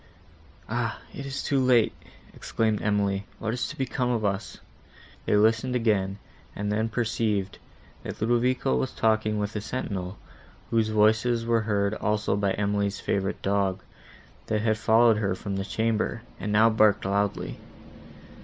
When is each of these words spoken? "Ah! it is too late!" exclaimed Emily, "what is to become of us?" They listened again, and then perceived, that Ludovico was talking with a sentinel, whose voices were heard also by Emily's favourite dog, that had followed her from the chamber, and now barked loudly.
"Ah! 0.67 0.99
it 1.13 1.27
is 1.27 1.43
too 1.43 1.59
late!" 1.59 1.93
exclaimed 2.33 2.81
Emily, 2.81 3.27
"what 3.37 3.53
is 3.53 3.67
to 3.67 3.77
become 3.77 4.09
of 4.09 4.25
us?" 4.25 4.57
They 5.27 5.35
listened 5.37 5.75
again, 5.75 6.17
and 6.55 6.71
then 6.71 6.89
perceived, 6.89 7.59
that 8.01 8.19
Ludovico 8.19 8.75
was 8.77 8.93
talking 8.93 9.37
with 9.37 9.55
a 9.55 9.61
sentinel, 9.61 10.17
whose 10.71 10.89
voices 10.89 11.45
were 11.45 11.61
heard 11.61 11.93
also 11.93 12.35
by 12.35 12.53
Emily's 12.53 12.99
favourite 12.99 13.43
dog, 13.43 13.83
that 14.47 14.61
had 14.61 14.79
followed 14.79 15.17
her 15.17 15.35
from 15.35 15.55
the 15.57 15.63
chamber, 15.65 16.23
and 16.39 16.51
now 16.51 16.67
barked 16.71 17.05
loudly. 17.05 17.59